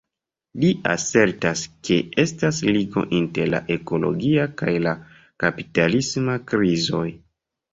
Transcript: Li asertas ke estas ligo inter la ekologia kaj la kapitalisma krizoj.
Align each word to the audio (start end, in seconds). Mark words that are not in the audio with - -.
Li 0.61 0.69
asertas 0.91 1.61
ke 1.89 1.97
estas 2.23 2.61
ligo 2.77 3.03
inter 3.19 3.51
la 3.55 3.61
ekologia 3.77 4.49
kaj 4.63 4.75
la 4.89 4.95
kapitalisma 5.45 6.41
krizoj. 6.53 7.07